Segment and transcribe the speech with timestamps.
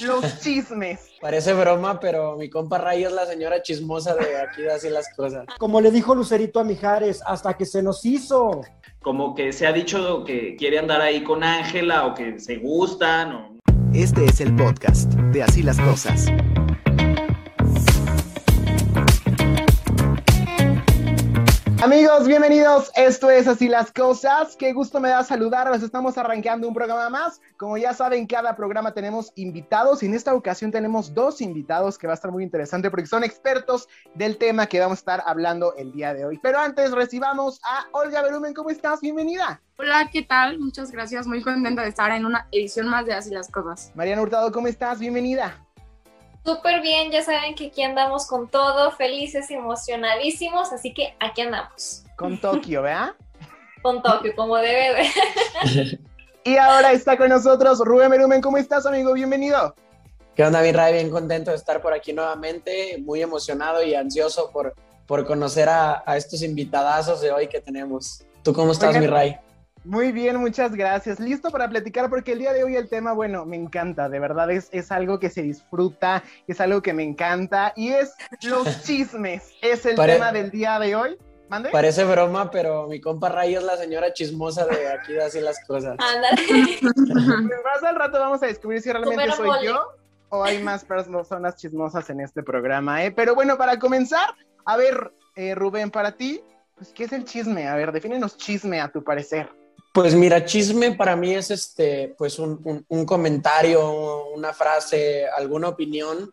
[0.00, 1.10] los chismes.
[1.20, 5.08] Parece broma, pero mi compa Ray es la señora chismosa de aquí de así las
[5.14, 5.46] cosas.
[5.58, 8.62] Como le dijo Lucerito a Mijares, hasta que se nos hizo.
[9.00, 13.32] Como que se ha dicho que quiere andar ahí con Ángela o que se gustan
[13.32, 13.56] o...
[13.94, 16.26] Este es el podcast de Así las Cosas.
[21.86, 22.90] Amigos, bienvenidos.
[22.96, 24.56] Esto es Así las Cosas.
[24.56, 25.84] Qué gusto me da saludarlos.
[25.84, 27.40] Estamos arrancando un programa más.
[27.56, 32.08] Como ya saben, cada programa tenemos invitados y en esta ocasión tenemos dos invitados que
[32.08, 35.76] va a estar muy interesante porque son expertos del tema que vamos a estar hablando
[35.76, 36.40] el día de hoy.
[36.42, 38.52] Pero antes recibamos a Olga Berumen.
[38.52, 39.00] ¿Cómo estás?
[39.00, 39.60] Bienvenida.
[39.78, 40.58] Hola, ¿qué tal?
[40.58, 41.28] Muchas gracias.
[41.28, 43.92] Muy contenta de estar en una edición más de Así las Cosas.
[43.94, 44.98] Mariana Hurtado, ¿cómo estás?
[44.98, 45.64] Bienvenida.
[46.46, 52.04] Súper bien, ya saben que aquí andamos con todo, felices, emocionadísimos, así que aquí andamos.
[52.14, 53.14] Con Tokio, ¿verdad?
[53.82, 54.94] con Tokio, como debe
[55.64, 55.98] de.
[56.44, 58.40] y ahora está con nosotros Rubén Merumen.
[58.40, 59.12] ¿Cómo estás, amigo?
[59.12, 59.74] Bienvenido.
[60.36, 60.92] ¿Qué onda, mi Ray?
[60.92, 64.72] Bien contento de estar por aquí nuevamente, muy emocionado y ansioso por,
[65.04, 68.22] por conocer a, a estos invitadazos de hoy que tenemos.
[68.44, 69.36] ¿Tú cómo estás, Oigan, mi Ray?
[69.86, 71.20] Muy bien, muchas gracias.
[71.20, 74.50] Listo para platicar porque el día de hoy el tema, bueno, me encanta, de verdad
[74.50, 79.52] es, es algo que se disfruta, es algo que me encanta y es los chismes.
[79.62, 81.16] Es el Pare- tema del día de hoy.
[81.48, 81.70] ¿Mande?
[81.70, 85.64] Parece broma, pero mi compa Ray es la señora chismosa de aquí de así las
[85.64, 85.96] cosas.
[86.00, 86.42] Ándale.
[86.80, 89.66] Pues más al rato vamos a descubrir si realmente soy mole.
[89.66, 89.80] yo
[90.30, 93.12] o hay más personas chismosas en este programa, ¿eh?
[93.12, 96.40] Pero bueno, para comenzar, a ver, eh, Rubén, para ti,
[96.74, 97.68] pues, ¿qué es el chisme?
[97.68, 99.48] A ver, defínenos chisme a tu parecer.
[99.96, 106.30] Pues mira, chisme para mí es este, pues un, un- comentario, una frase, alguna opinión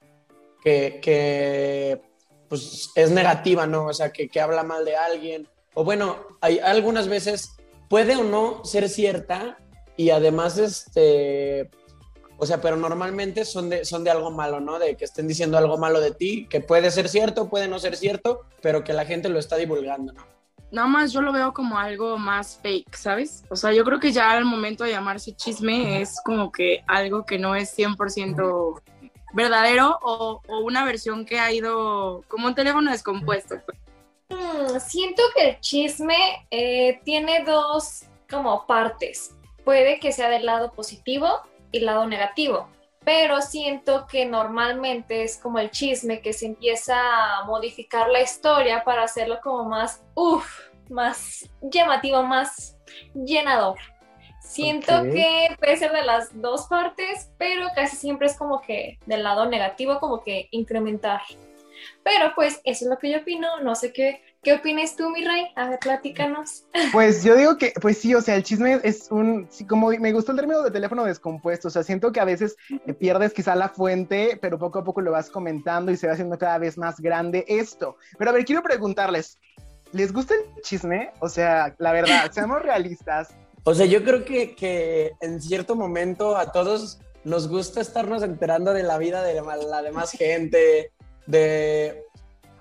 [0.61, 2.01] que, que,
[2.49, 3.85] pues es negativa, ¿no?
[3.85, 5.47] O sea, que, que habla mal de alguien.
[5.75, 7.55] O bueno, hay algunas veces
[7.87, 9.57] puede o no ser cierta
[9.95, 11.69] y además, este,
[12.37, 14.77] o sea, pero normalmente son de, son de algo malo, ¿no?
[14.77, 17.95] De que estén diciendo algo malo de ti, que puede ser cierto, puede no ser
[17.95, 20.42] cierto, pero que la gente lo está divulgando, ¿no?
[20.73, 23.43] Nada más yo lo veo como algo más fake, ¿sabes?
[23.51, 27.27] O sea, yo creo que ya al momento de llamarse chisme es como que algo
[27.27, 28.81] que no es 100%
[29.33, 33.57] verdadero o, una versión que ha ido como un teléfono descompuesto.
[33.63, 33.77] pues.
[34.29, 39.35] Mm, siento que el chisme eh, tiene dos como partes.
[39.63, 41.27] Puede que sea del lado positivo
[41.71, 42.67] y lado negativo,
[43.05, 46.95] pero siento que normalmente es como el chisme que se empieza
[47.37, 52.75] a modificar la historia para hacerlo como más, uff, más llamativo, más
[53.13, 53.77] llenador.
[54.41, 55.11] Siento Ok.
[55.13, 59.45] que puede ser de las dos partes, pero casi siempre es como que del lado
[59.45, 61.21] negativo, como que incrementar.
[62.03, 65.25] Pero pues eso es lo que yo opino, no sé qué, qué opinas tú, mi
[65.25, 66.65] rey, a ver, platícanos.
[66.91, 70.11] Pues yo digo que, pues sí, o sea, el chisme es un, sí, como me
[70.13, 72.55] gustó el término de teléfono descompuesto, o sea, siento que a veces
[72.85, 76.13] eh, pierdes quizá la fuente, pero poco a poco lo vas comentando y se va
[76.13, 77.97] haciendo cada vez más grande esto.
[78.17, 79.39] Pero a ver, quiero preguntarles,
[79.93, 81.11] ¿les gusta el chisme?
[81.19, 83.29] O sea, la verdad, seamos realistas.
[83.63, 88.73] O sea, yo creo que, que en cierto momento a todos nos gusta estarnos enterando
[88.73, 90.91] de la vida de la, la demás gente,
[91.25, 92.03] de...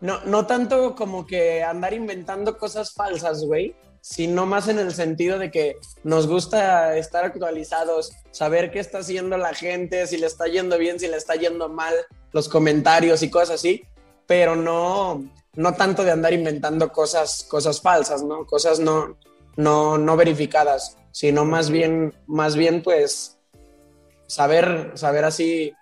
[0.00, 5.38] No, no tanto como que andar inventando cosas falsas, güey, sino más en el sentido
[5.38, 10.48] de que nos gusta estar actualizados, saber qué está haciendo la gente, si le está
[10.48, 11.94] yendo bien, si le está yendo mal,
[12.32, 13.84] los comentarios y cosas así,
[14.26, 15.22] pero no,
[15.54, 18.46] no tanto de andar inventando cosas, cosas falsas, ¿no?
[18.46, 19.16] Cosas no,
[19.56, 23.38] no, no verificadas, sino más bien, más bien pues
[24.26, 25.72] saber, saber así,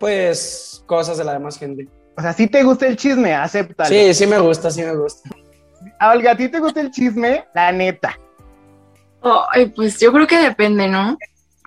[0.00, 1.88] pues cosas de la demás gente.
[2.16, 3.88] O sea, si te gusta el chisme, acéptalo.
[3.88, 5.30] Sí, sí me gusta, sí me gusta.
[6.00, 7.46] Olga, ¿a ti te gusta el chisme?
[7.54, 8.18] La neta.
[9.50, 11.16] Ay, pues yo creo que depende, ¿no?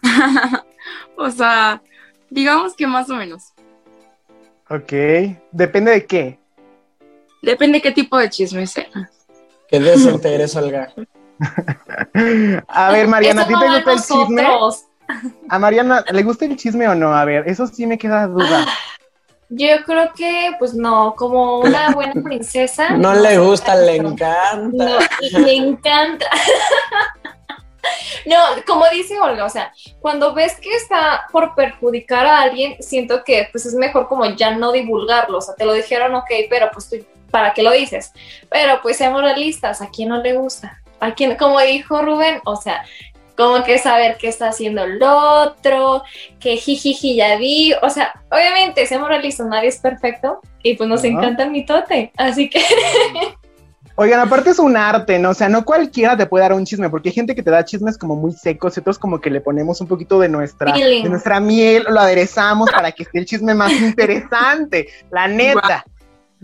[1.18, 1.82] o sea,
[2.30, 3.54] digamos que más o menos.
[4.70, 4.94] Ok.
[5.52, 6.41] ¿Depende de qué?
[7.42, 9.10] Depende qué tipo de chisme sea.
[9.68, 10.94] Qué decente eres, Olga.
[12.68, 14.48] A ver, Mariana, ¿a ti te gusta el chisme?
[15.50, 17.14] A Mariana, ¿le gusta el chisme o no?
[17.14, 18.66] A ver, eso sí me queda duda.
[19.50, 22.92] Yo creo que, pues no, como una buena princesa.
[22.92, 24.58] No le gusta, le encanta.
[24.72, 26.26] No, y le encanta.
[28.26, 28.38] No,
[28.68, 33.50] como dice Olga, o sea, cuando ves que está por perjudicar a alguien, siento que
[33.52, 36.90] pues es mejor como ya no divulgarlo, o sea, te lo dijeron, ok, pero pues
[36.90, 36.98] tú,
[37.32, 38.12] ¿para qué lo dices?
[38.50, 40.82] Pero pues seamos realistas, ¿a quién no le gusta?
[41.00, 42.84] ¿A quién, como dijo Rubén, o sea,
[43.36, 46.04] como que saber qué está haciendo el otro,
[46.40, 51.04] que jijiji ya vi, o sea, obviamente, seamos realistas, nadie es perfecto y pues nos
[51.04, 52.62] encanta el mitote, así que
[53.96, 55.32] Oigan, aparte es un arte, ¿no?
[55.32, 57.64] O sea, no cualquiera te puede dar un chisme, porque hay gente que te da
[57.66, 61.08] chismes como muy secos y otros como que le ponemos un poquito de nuestra, de
[61.10, 65.86] nuestra miel, lo aderezamos para que esté el chisme más interesante, la neta.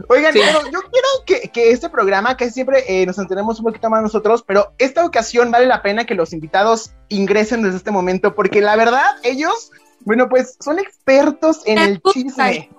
[0.09, 0.39] Oigan, Sí.
[0.43, 4.03] pero yo quiero que, que este programa, que siempre eh, nos enteremos un poquito más
[4.03, 8.61] nosotros, pero esta ocasión vale la pena que los invitados ingresen desde este momento, porque
[8.61, 9.71] la verdad, ellos,
[10.01, 12.69] bueno, pues son expertos en el chisme.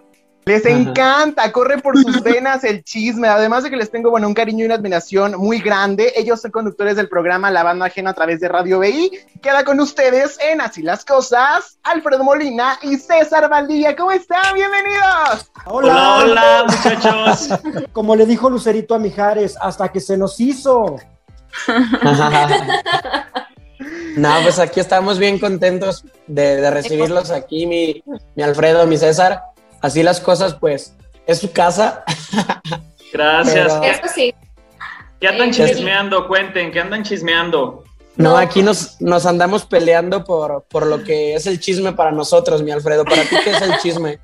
[0.49, 0.75] Les Ajá.
[0.75, 3.29] encanta, corre por sus venas el chisme.
[3.29, 6.11] Además de que les tengo, bueno, un cariño y una admiración muy grande.
[6.17, 9.11] Ellos son conductores del programa La Banda Ajena a través de Radio BI.
[9.43, 13.95] Queda con ustedes en Así las Cosas, Alfredo Molina y César Valdivia.
[13.95, 14.55] ¿Cómo están?
[14.55, 15.51] Bienvenidos.
[15.67, 17.51] Hola, hola, muchachos.
[17.93, 20.97] Como le dijo Lucerito a Mijares, hasta que se nos hizo.
[24.17, 28.03] no, pues aquí estamos bien contentos de, de recibirlos aquí, mi,
[28.35, 29.43] mi Alfredo, mi César.
[29.81, 30.95] Así las cosas, pues,
[31.27, 32.05] es su casa.
[33.13, 33.67] Gracias.
[33.73, 34.35] Pero- ¿Qué, Eso sí.
[35.21, 35.65] qué andan Sí.
[35.65, 36.27] chismeando?
[36.29, 37.85] Cuenten, ¿qué andan chismeando?
[38.17, 38.37] No, No.
[38.37, 42.71] aquí nos, nos andamos peleando por, por lo que es el chisme para nosotros, mi
[42.73, 43.05] Alfredo.
[43.05, 44.19] ¿Para ti qué es el chisme?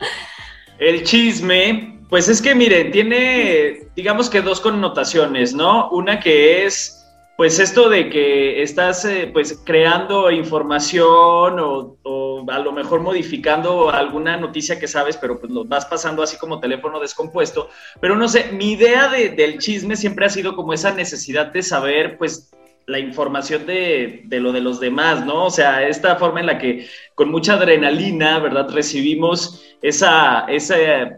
[0.78, 5.90] El chisme, pues es que miren, tiene, digamos que dos connotaciones, ¿no?
[5.90, 6.97] Una que es,
[7.38, 14.36] pues esto de que estás, eh, pues, creando información o, a lo mejor modificando alguna
[14.36, 17.68] noticia que sabes, pero pues lo vas pasando así como teléfono descompuesto.
[18.00, 21.62] Pero no sé, mi idea de- del chisme siempre ha sido como esa necesidad de
[21.62, 22.50] saber, pues,
[22.86, 25.44] la información de, de lo de los demás, ¿no?
[25.44, 28.68] O sea, esta forma en la que con mucha adrenalina, ¿verdad?
[28.70, 30.76] Recibimos esa, esa,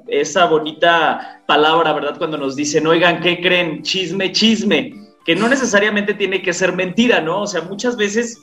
[0.08, 2.18] esa bonita palabra, ¿verdad?
[2.18, 3.82] Cuando nos dicen, oigan, ¿qué creen?
[3.82, 7.42] Chisme, chisme, que no necesariamente tiene que ser mentira, ¿no?
[7.42, 8.38] O sea, muchas veces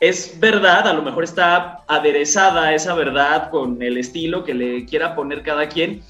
[0.00, 5.14] es verdad, a lo mejor está aderezada esa verdad con el estilo que le quiera
[5.14, 6.02] poner cada quien,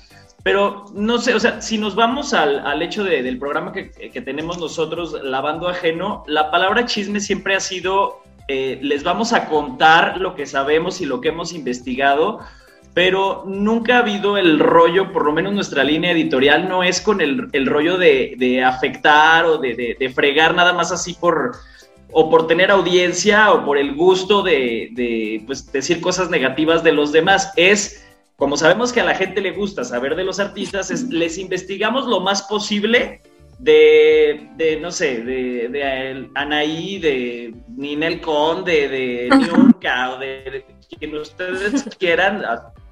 [0.42, 3.90] pero no sé, o sea, si nos vamos al, al hecho de- del programa que,
[3.90, 9.46] que tenemos nosotros, Lavando Ajeno, la palabra chisme siempre ha sido, eh, les vamos a
[9.46, 12.40] contar lo que sabemos y lo que hemos investigado,
[13.00, 17.22] pero nunca ha habido el rollo, por lo menos nuestra línea editorial no es con
[17.22, 21.52] el, el rollo de, de afectar o de, de- de fregar nada más así por
[22.12, 27.10] o por tener audiencia o por el gusto de, pues, decir cosas negativas de los
[27.10, 27.50] demás.
[27.56, 28.06] Es,
[28.36, 32.06] como sabemos que a la gente le gusta saber de los artistas, es, les investigamos
[32.06, 33.22] lo más posible
[33.60, 40.64] de, de no sé, de, de Anaí, de Ninel Conde, de Niurka o de, de
[40.98, 42.42] quien ustedes quieran,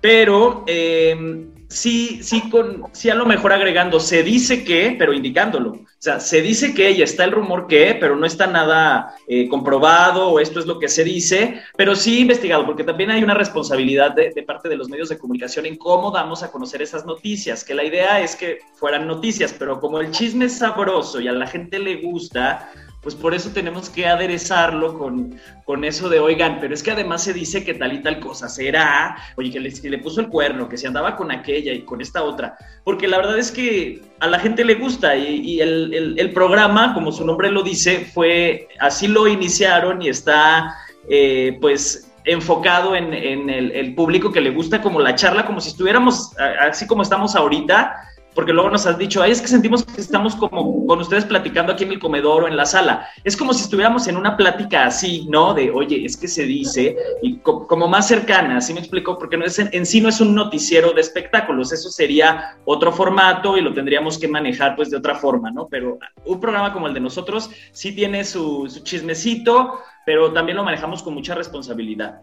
[0.00, 5.72] pero eh, sí, sí, con, sí a lo mejor agregando, se dice que, pero indicándolo.
[5.72, 9.48] O sea, se dice que y está el rumor que, pero no está nada eh,
[9.48, 13.34] comprobado o esto es lo que se dice, pero sí investigado, porque también hay una
[13.34, 17.04] responsabilidad de, de parte de los medios de comunicación en cómo damos a conocer esas
[17.04, 21.26] noticias, que la idea es que fueran noticias, pero como el chisme es sabroso y
[21.26, 22.70] a la gente le gusta,
[23.02, 27.22] pues por eso tenemos que aderezarlo con, con eso de, oigan, pero es que además
[27.22, 30.76] se dice que tal y tal cosa será, oye, que le, puso el cuerno, que
[30.76, 34.40] se andaba con aquella y con esta otra, porque la verdad es que a la
[34.40, 39.26] gente le gusta y, el, el- programa, como su nombre lo dice, fue, así lo
[39.26, 40.74] iniciaron y está,
[41.08, 45.60] eh, pues enfocado en, en el, el público que le gusta como la charla, como
[45.60, 48.07] si estuviéramos así como estamos ahorita,
[48.38, 51.72] porque luego nos has dicho, ay, es que sentimos que estamos como con ustedes platicando
[51.72, 53.08] aquí en el comedor o en la sala.
[53.24, 55.54] Es como si estuviéramos en una plática así, ¿no?
[55.54, 59.18] De, oye, es que se dice, y co- como más cercana, ¿sí me explico?
[59.18, 62.92] Porque no es, en, en sí no es un noticiero de espectáculos, eso sería otro
[62.92, 65.66] formato y lo tendríamos que manejar pues de otra forma, ¿no?
[65.68, 70.62] Pero un programa como el de nosotros sí tiene su, su chismecito, pero también lo
[70.62, 72.20] manejamos con mucha responsabilidad.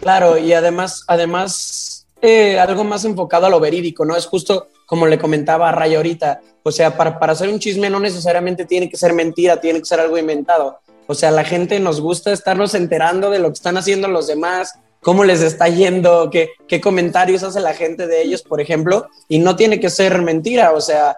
[0.00, 1.85] Claro, y además, además,
[2.22, 4.16] eh, algo más enfocado a lo verídico, ¿no?
[4.16, 6.40] Es justo como le comentaba a Ray ahorita.
[6.62, 9.84] O sea, para, para hacer un chisme no necesariamente tiene que ser mentira, tiene que
[9.84, 10.80] ser algo inventado.
[11.06, 14.74] O sea, la gente nos gusta estarnos enterando de lo que están haciendo los demás,
[15.00, 19.38] cómo les está yendo, qué, qué comentarios hace la gente de ellos, por ejemplo, y
[19.38, 21.16] no tiene que ser mentira, o sea,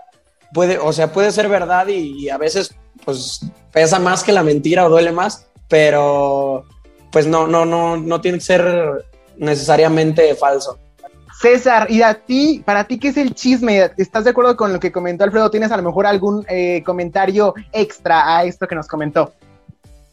[0.52, 2.74] puede, o sea, puede ser verdad y, y a veces
[3.04, 3.40] pues
[3.72, 6.64] pesa más que la mentira o duele más, pero
[7.10, 9.06] pues no, no, no, no tiene que ser
[9.38, 10.78] necesariamente falso.
[11.40, 13.90] César, y a ti, para ti, ¿qué es el chisme?
[13.96, 15.50] ¿Estás de acuerdo con lo que comentó Alfredo?
[15.50, 19.32] ¿Tienes a lo mejor algún eh, comentario extra a esto que nos comentó?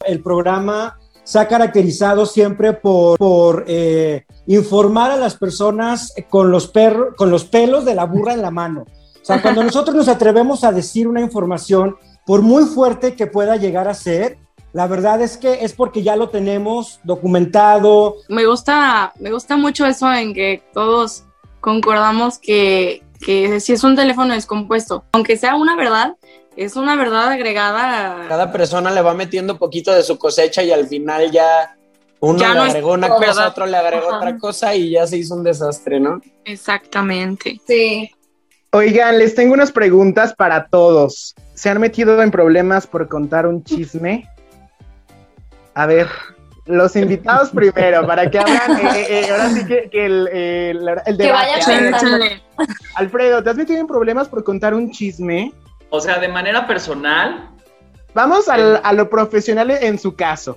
[0.04, 6.68] El programa se ha caracterizado siempre por, por eh, informar a las personas con los,
[6.68, 8.82] perros, con los pelos de la burra en la mano.
[9.20, 13.56] O sea, cuando nosotros nos atrevemos a decir una información, por muy fuerte que pueda
[13.56, 14.38] llegar a ser,
[14.76, 18.16] la verdad es que es porque ya lo tenemos documentado.
[18.28, 21.24] Me gusta, me gusta mucho eso en que todos
[21.60, 26.16] concordamos que, que si es un teléfono descompuesto, aunque sea una verdad,
[26.58, 28.26] es una verdad agregada.
[28.28, 31.74] Cada persona le va metiendo poquito de su cosecha y al final ya
[32.20, 33.48] uno Ya le no agregó una todo, cosa, ¿verdad?
[33.48, 34.16] otro le agregó Ajá.
[34.18, 36.20] otra cosa y ya se hizo un desastre, ¿no?
[36.44, 37.58] Exactamente.
[37.66, 38.10] Sí.
[38.72, 41.34] Oigan, les tengo unas preguntas para todos.
[41.54, 44.28] ¿Se han metido en problemas por contar un chisme?
[45.76, 46.08] A ver,
[46.64, 48.78] los invitados primero, para que hablan.
[48.80, 51.90] eh, eh, eh, ahora sí que, que el, eh, el, el Que debate.
[51.92, 52.40] vaya.
[52.94, 55.52] Alfredo, ¿te has metido en problemas por contar un chisme?
[55.90, 57.50] O sea, de manera personal,
[58.14, 60.56] Vamos al- a lo profesional en su caso.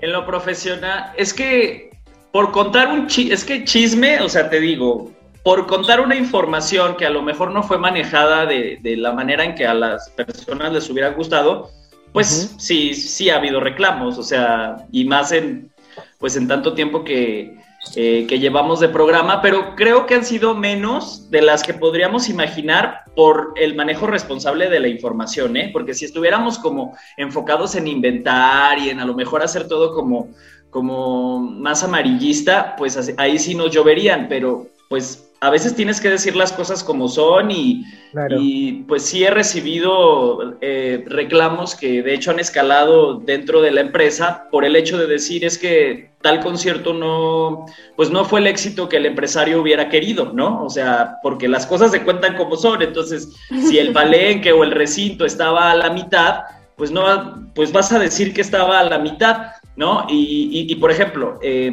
[0.00, 1.90] en lo profesional, es que
[2.32, 5.12] por contar un chisme, es que chisme, o sea, te digo,
[5.44, 9.44] por contar una información que a lo mejor no fue manejada de, de la manera
[9.44, 11.70] en que a las personas les hubiera gustado,
[12.12, 15.70] pues sí, sí ha habido reclamos, o sea, y más en,
[16.18, 17.58] pues en tanto tiempo que,
[17.96, 22.28] eh, que llevamos de programa, pero creo que han sido menos de las que podríamos
[22.28, 25.70] imaginar por el manejo responsable de la información, ¿eh?
[25.72, 30.28] Porque si estuviéramos como enfocados en inventar y en a lo mejor hacer todo como,
[30.70, 36.36] como más amarillista, pues ahí sí nos lloverían, pero pues a veces tienes que decir
[36.36, 38.36] las cosas como son y, Claro.
[38.38, 43.80] y pues sí he recibido eh, reclamos que de hecho han escalado dentro de la
[43.80, 48.46] empresa por el hecho de decir es que tal concierto no, pues no fue el
[48.46, 50.62] éxito que el empresario hubiera querido, ¿no?
[50.62, 53.30] O sea, porque las cosas se cuentan como son, entonces
[53.66, 56.42] si el palenque o el recinto estaba a la mitad,
[56.76, 60.06] pues no, pues vas a decir que estaba a la mitad, ¿no?
[60.08, 61.72] Y, y- y, por ejemplo, eh,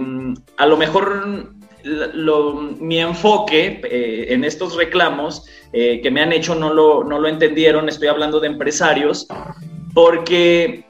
[0.58, 1.52] a lo mejor
[1.84, 7.20] lo- mi enfoque eh, en estos reclamos eh, que me han hecho no lo, no
[7.20, 9.28] lo entendieron, estoy hablando de empresarios,
[9.94, 10.84] porque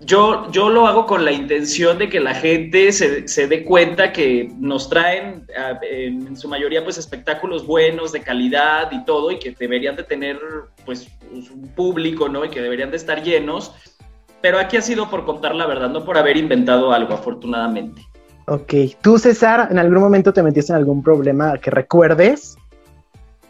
[0.00, 4.12] yo, yo lo hago con la intención de que la gente se, se dé cuenta
[4.12, 5.44] que nos traen
[5.82, 10.38] en su mayoría pues espectáculos buenos, de calidad y todo, y que deberían de tener
[10.86, 12.44] pues un público, ¿no?
[12.44, 13.72] Y que deberían de estar llenos.
[14.40, 18.02] Pero aquí ha sido por contar la verdad, no por haber inventado algo, afortunadamente.
[18.48, 18.72] Ok.
[19.02, 22.56] ¿Tú, César, en algún momento te metiste en algún problema que recuerdes?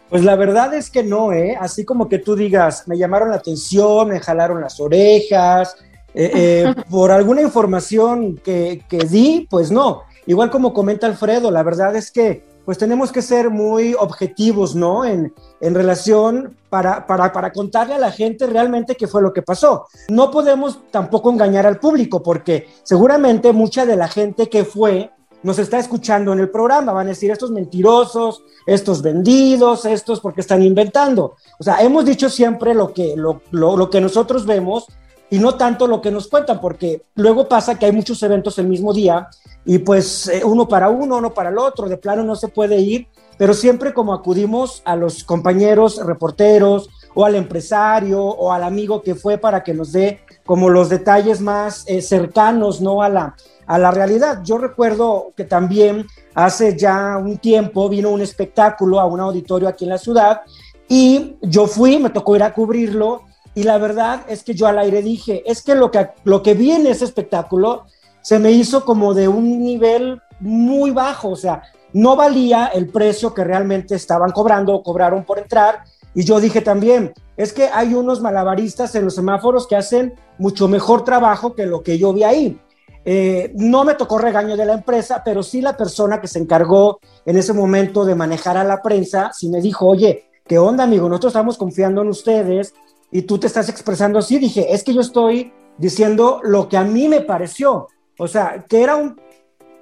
[0.09, 1.55] Pues la verdad es que no, ¿eh?
[1.59, 5.75] Así como que tú digas, me llamaron la atención, me jalaron las orejas,
[6.13, 10.03] eh, eh, por alguna información que, que di, pues no.
[10.25, 15.03] Igual como comenta Alfredo, la verdad es que pues tenemos que ser muy objetivos, ¿no?
[15.03, 19.41] En, en relación para, para, para contarle a la gente realmente qué fue lo que
[19.41, 19.87] pasó.
[20.07, 25.09] No podemos tampoco engañar al público porque seguramente mucha de la gente que fue
[25.41, 30.41] nos está escuchando en el programa, van a decir estos mentirosos, estos vendidos, estos porque
[30.41, 31.37] están inventando.
[31.59, 34.85] O sea, hemos dicho siempre lo que, lo, lo, lo que nosotros vemos
[35.29, 38.67] y no tanto lo que nos cuentan, porque luego pasa que hay muchos eventos el
[38.67, 39.27] mismo día
[39.65, 42.79] y pues eh, uno para uno, uno para el otro, de plano no se puede
[42.79, 43.07] ir,
[43.37, 49.15] pero siempre como acudimos a los compañeros reporteros o al empresario o al amigo que
[49.15, 53.03] fue para que nos dé como los detalles más eh, cercanos, ¿no?
[53.03, 53.35] A la,
[53.67, 54.41] a la realidad.
[54.43, 59.85] Yo recuerdo que también hace ya un tiempo vino un espectáculo a un auditorio aquí
[59.85, 60.41] en la ciudad
[60.87, 64.79] y yo fui, me tocó ir a cubrirlo y la verdad es que yo al
[64.79, 67.85] aire dije, es que lo que, lo que vi en ese espectáculo
[68.21, 71.63] se me hizo como de un nivel muy bajo, o sea,
[71.93, 75.83] no valía el precio que realmente estaban cobrando o cobraron por entrar.
[76.13, 80.67] Y yo dije también, es que hay unos malabaristas en los semáforos que hacen mucho
[80.67, 82.59] mejor trabajo que lo que yo vi ahí.
[83.05, 86.99] Eh, no me tocó regaño de la empresa, pero sí la persona que se encargó
[87.25, 91.07] en ese momento de manejar a la prensa, sí me dijo, oye, ¿qué onda, amigo?
[91.07, 92.73] Nosotros estamos confiando en ustedes
[93.11, 94.37] y tú te estás expresando así.
[94.37, 97.87] Dije, es que yo estoy diciendo lo que a mí me pareció.
[98.17, 99.19] O sea, que era un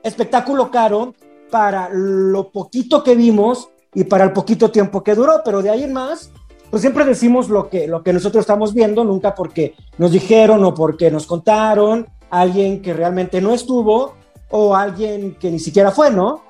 [0.03, 1.13] espectáculo caro
[1.49, 5.83] para lo poquito que vimos y para el poquito tiempo que duró, pero de ahí
[5.83, 6.31] en más,
[6.69, 10.73] pues siempre decimos lo que, lo que nosotros estamos viendo, nunca porque nos dijeron o
[10.73, 14.13] porque nos contaron, alguien que realmente no estuvo
[14.49, 16.43] o alguien que ni siquiera fue, ¿no?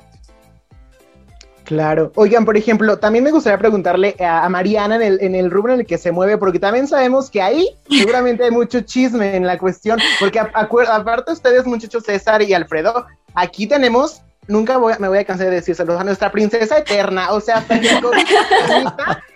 [1.67, 2.13] Claro.
[2.15, 5.73] Oigan, por ejemplo, también me gustaría preguntarle a, a Mariana en el, en el rubro
[5.73, 9.45] en el que se mueve, porque también sabemos que ahí seguramente hay mucho chisme en
[9.45, 13.05] la cuestión, porque a- acuer- aparte ustedes, muchachos César y Alfredo,
[13.35, 17.33] aquí tenemos, nunca voy a- me voy a cansar de decírselo, a nuestra princesa eterna,
[17.33, 17.89] o sea, hasta que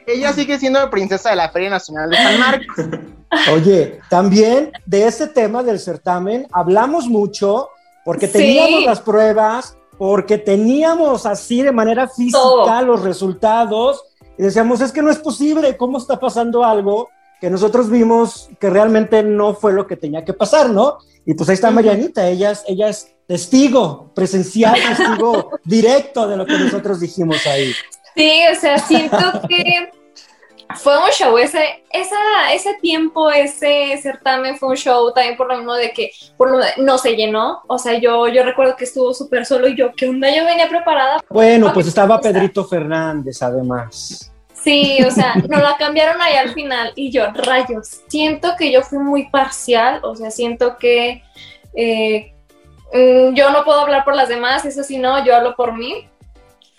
[0.07, 2.85] ella sigue siendo la princesa de la Feria Nacional de San Marcos.
[3.53, 7.69] Oye, también de ese tema del certamen hablamos mucho
[8.03, 8.33] porque Sí.
[8.33, 12.81] teníamos las pruebas, porque teníamos así de manera física Todo.
[12.81, 14.03] los resultados
[14.35, 18.71] y decíamos, es que no es posible, ¿cómo está pasando algo que nosotros vimos que
[18.71, 20.97] realmente no fue lo que tenía que pasar, ¿no?
[21.23, 26.47] Y pues ahí está Marianita, ella es, ella es testigo presencial, testigo directo de lo
[26.47, 27.71] que nosotros dijimos ahí.
[28.15, 29.17] Sí, o sea, siento
[29.47, 29.91] que
[30.75, 35.57] fue un show, ese, esa, ese tiempo, ese certamen fue un show también por lo
[35.57, 37.61] mismo de que por lo, no se llenó.
[37.67, 40.29] O sea, yo, yo recuerdo que estuvo súper solo y yo, ¿qué onda?
[40.35, 41.21] Yo venía preparada.
[41.29, 44.31] Bueno, pues estaba Pedrito Fernández además.
[44.63, 48.83] Sí, o sea, nos la cambiaron ahí al final y yo, rayos, siento que yo
[48.83, 51.23] fui muy parcial, o sea, siento que
[51.75, 52.33] eh,
[52.93, 56.07] mm, yo no puedo hablar por las demás, eso sí, no, yo hablo por mí.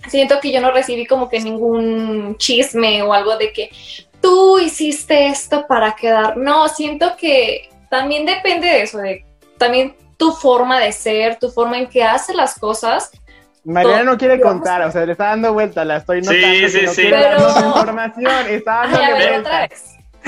[0.08, 3.70] Siento que yo no recibí como que ningún chisme o algo de que
[4.20, 6.36] tú hiciste esto para quedar.
[6.36, 9.24] No, siento que también depende de eso, de
[9.58, 13.10] también tu forma de ser, tu forma en que haces las cosas
[13.64, 16.40] Mariana no quiere contar, o sea, le está dando vuelta, la estoy notando.
[16.48, 17.02] Sí, sí, no sí.
[17.08, 19.38] Pero- información, está Ay, dando a ver, vuelta.
[19.40, 19.84] otra vez.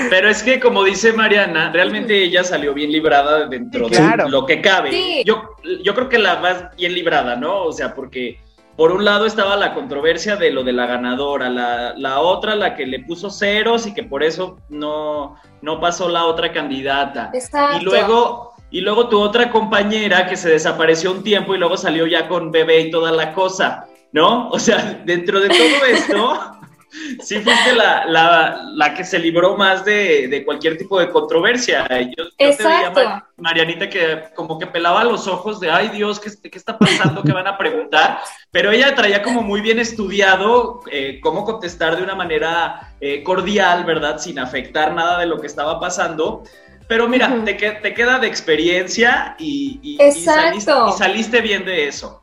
[0.09, 4.25] Pero es que, como dice Mariana, realmente ella salió bien librada dentro Sí, claro.
[4.25, 4.91] de lo que cabe.
[4.91, 5.23] Sí.
[5.25, 5.49] Yo,
[5.83, 7.63] yo creo que la más bien librada, ¿no?
[7.63, 8.39] O sea, porque
[8.75, 12.75] por un lado estaba la controversia de lo de la ganadora, la, la otra, la
[12.75, 17.29] que le puso ceros y que por eso no, no pasó la otra candidata.
[17.33, 17.77] Exacto.
[17.79, 22.05] Y luego, y luego tu otra compañera que se desapareció un tiempo y luego salió
[22.05, 24.49] ya con bebé y toda la cosa, ¿no?
[24.49, 26.39] O sea, dentro de todo esto,
[27.21, 31.87] sí fuiste la, la, la que se libró más de, de cualquier tipo de controversia.
[32.17, 36.31] Yo, yo te veía, Marianita, que como que pelaba los ojos de, ay Dios, ¿qué,
[36.49, 37.23] qué está pasando?
[37.23, 38.19] ¿Qué van a preguntar?
[38.51, 43.83] Pero ella traía como muy bien estudiado eh, cómo contestar de una manera eh, cordial,
[43.83, 44.17] ¿verdad?
[44.19, 46.43] Sin afectar nada de lo que estaba pasando.
[46.87, 50.59] Pero mira, te, te queda de experiencia y, y- y Exacto.
[50.61, 52.21] saliste, y saliste bien de eso.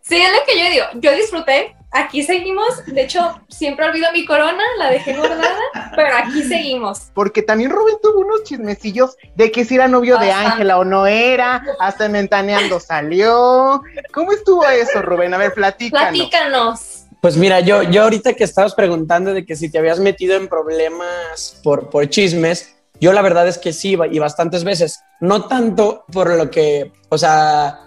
[0.00, 0.84] Sí, es lo que yo digo.
[0.94, 1.76] Yo disfruté.
[1.96, 2.84] Aquí seguimos.
[2.86, 7.10] De hecho, siempre olvido mi corona, la dejé guardada, pero aquí seguimos.
[7.14, 10.32] Porque también Rubén tuvo unos chismecillos de que si era novio de.
[10.32, 13.82] Ángela o no era, hasta en Mentaneando salió.
[14.12, 15.32] ¿Cómo estuvo eso, Rubén?
[15.34, 16.18] A ver, platícanos.
[16.18, 17.04] Platícanos.
[17.20, 20.48] Pues mira, yo, yo ahorita que estabas preguntando de que si te habías metido en
[20.48, 25.00] problemas por, por chismes, yo la verdad es que sí, y bastantes veces.
[25.20, 27.82] No tanto por lo que, o sea,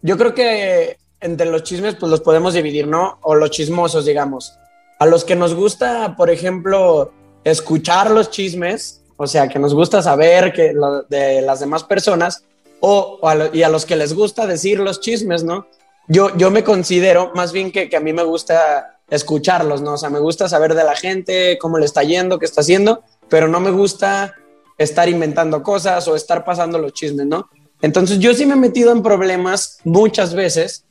[0.00, 3.18] yo creo que entre los chismes pues los podemos dividir, ¿no?
[3.22, 4.58] O los chismosos, digamos.
[4.98, 7.12] A los que nos gusta, por ejemplo,
[7.44, 10.74] escuchar los chismes, o sea, que nos gusta saber que
[11.08, 12.44] de las demás personas,
[12.80, 15.66] o, a y a los que les gusta decir los chismes, ¿no?
[16.08, 19.94] Yo, yo me considero más bien que, que a mí me gusta escucharlos, ¿no?
[19.94, 23.02] O sea, me gusta saber de la gente, cómo le está yendo, qué está haciendo,
[23.28, 24.34] pero no me gusta
[24.78, 27.48] estar inventando cosas o estar pasando los chismes, ¿no?
[27.82, 30.84] Entonces yo sí me he metido en problemas muchas veces,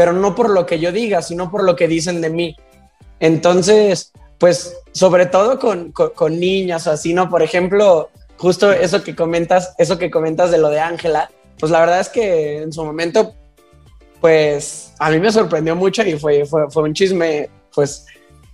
[0.00, 2.56] pero no por lo que yo diga, sino por lo que dicen de mí.
[3.18, 7.28] Entonces, pues sobre todo con, con, con niñas o así, ¿no?
[7.28, 8.08] Por ejemplo,
[8.38, 12.08] justo eso que comentas, eso que comentas de lo de Ángela, pues la verdad es
[12.08, 13.34] que en su momento,
[14.22, 18.06] pues a mí me sorprendió mucho y fue, fue, fue un chisme, pues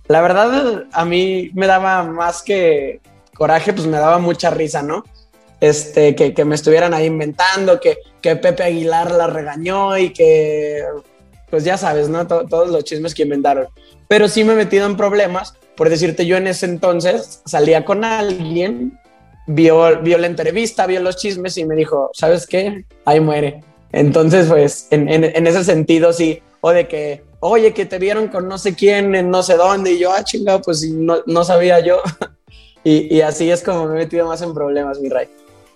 [0.09, 2.99] la verdad a mí me daba más que
[3.35, 5.05] coraje, pues me daba mucha risa, ¿no?
[5.61, 10.83] Este, que, que me estuvieran ahí inventando, que, que Pepe Aguilar la regañó y que,
[11.49, 12.27] pues ya sabes, ¿no?
[12.27, 13.67] To- todos los chismes que inventaron.
[14.07, 18.03] Pero sí me he metido en problemas, por decirte, yo en ese entonces salía con
[18.03, 18.99] alguien,
[19.47, 22.85] vio, vio la entrevista, vio los chismes y me dijo, ¿sabes qué?
[23.05, 23.63] Ahí muere.
[23.91, 25.07] Entonces, pues, en,
[25.47, 29.29] ese sentido, sí, o de que, oye, que te vieron con no sé quién en
[29.29, 32.01] no sé dónde, y yo, ah, chingado, pues no, no sabía yo.
[32.83, 35.27] y, y así es como me he metido más en problemas, mi rey.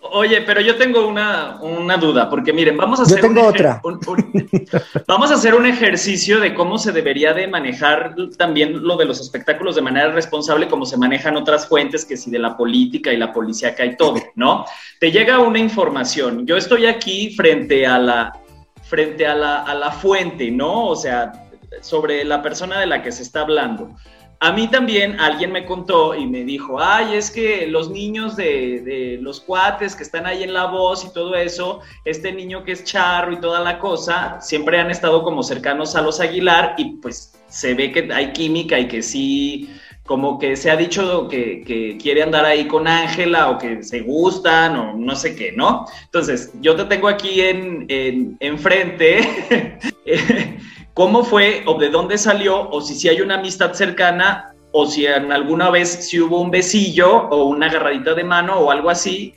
[0.03, 3.79] Oye, pero yo tengo una, una duda, porque miren, vamos a hacer un tengo otra.
[3.83, 4.57] un- un-
[5.07, 9.21] vamos a hacer un ejercicio de cómo se debería de manejar también lo de los
[9.21, 13.17] espectáculos de manera responsable, como se manejan otras fuentes, que si de la política y
[13.17, 14.65] la policíaca y todo, ¿no?
[14.99, 16.47] Te llega una información.
[16.47, 18.33] Yo estoy aquí frente a la,
[18.83, 20.87] frente a la, a la fuente, ¿no?
[20.87, 21.31] O sea,
[21.81, 23.91] sobre la persona de la que se está hablando.
[24.43, 28.81] A mí también alguien me contó y me dijo, ay, es que los niños de,
[28.81, 32.71] de los cuates que están ahí en la voz y todo eso, este niño que
[32.71, 36.95] es charro y toda la cosa, siempre han estado como cercanos a los Aguilar y
[36.95, 39.69] pues se ve que hay química y que sí,
[40.05, 44.01] como que se ha dicho que, que quiere andar ahí con Ángela o que se
[44.01, 45.85] gustan o no sé qué, ¿no?
[46.05, 49.79] Entonces, yo te tengo aquí en, en, enfrente.
[50.93, 55.05] ¿Cómo fue o de dónde salió o si sí hay una amistad cercana o si
[55.05, 59.33] en alguna vez si hubo un besillo o una agarradita de mano o algo así?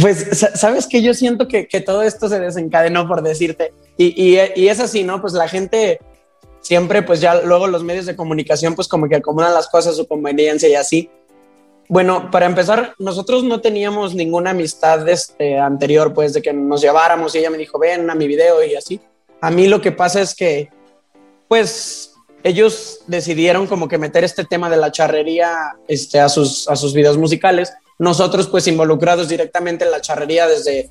[0.00, 3.72] Pues, sa- ¿sabes que Yo siento que, que todo esto se desencadenó por decirte.
[3.96, 5.20] Y, y, y es así, ¿no?
[5.20, 5.98] Pues la gente
[6.60, 9.96] siempre, pues ya luego los medios de comunicación, pues como que acomodan las cosas a
[9.96, 11.10] su conveniencia y así.
[11.88, 17.34] Bueno, para empezar, nosotros no teníamos ninguna amistad este, anterior, pues de que nos lleváramos
[17.34, 19.00] y ella me dijo, ven a mi video y así.
[19.40, 20.68] A mí lo que pasa es que,
[21.48, 26.76] pues, ellos decidieron como que meter este tema de la charrería este, a, sus, a
[26.76, 27.72] sus videos musicales.
[27.98, 30.90] Nosotros pues involucrados directamente en la charrería desde,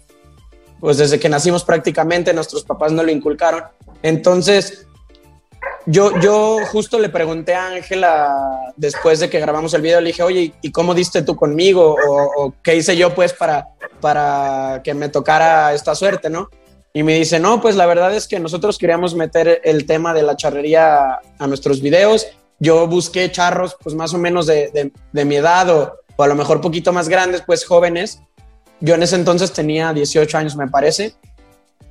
[0.79, 3.63] pues desde que nacimos prácticamente, nuestros papás no lo inculcaron.
[4.01, 4.85] Entonces,
[5.85, 10.23] yo, yo justo le pregunté a Ángela después de que grabamos el video, le dije,
[10.23, 11.95] oye, ¿y cómo diste tú conmigo?
[12.07, 13.67] O, qué hice yo pues para,
[14.01, 16.49] para que me tocara esta suerte, ¿no?
[16.95, 20.23] Y me dice, no, pues la verdad es que nosotros queríamos meter el tema de
[20.23, 22.25] la charrería a nuestros videos.
[22.57, 26.61] Yo busqué charros pues más o menos de, de, mi edad o, a lo mejor
[26.61, 28.21] poquito más grandes, pues jóvenes.
[28.79, 31.15] Yo en ese entonces tenía 18 años, me parece.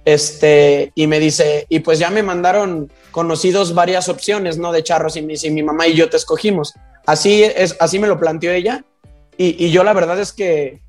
[0.06, 4.72] Este, y me dice, y pues ya me mandaron conocidos varias opciones, ¿no?
[4.72, 6.72] De charros y mi, mi mamá y yo te escogimos.
[7.04, 8.82] Así, es, así me lo planteó ella.
[9.36, 10.80] Y, y, yo la verdad es que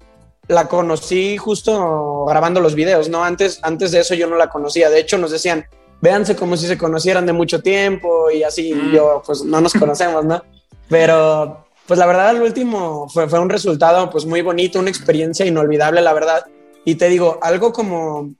[0.48, 3.24] la conocí justo grabando los videos, ¿no?
[3.24, 4.90] Antes, antes de eso yo no la conocía.
[4.90, 5.66] De hecho, nos decían,
[6.02, 8.74] véanse como si se conocieran de mucho tiempo y así.
[8.74, 8.92] Mm.
[8.92, 10.44] yo, pues no nos conocemos, ¿no?
[10.90, 15.46] Pero, pues la verdad, al último fue, fue un resultado, pues muy bonito, una experiencia
[15.46, 16.46] inolvidable, la verdad.
[16.84, 18.32] Y te digo, algo como